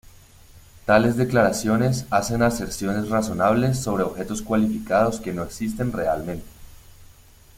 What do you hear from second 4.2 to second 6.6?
cualificados que no existen realmente.